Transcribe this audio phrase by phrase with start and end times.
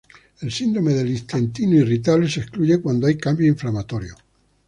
[0.41, 4.17] El síndrome del intestino irritable se excluye cuando hay cambios inflamatorios.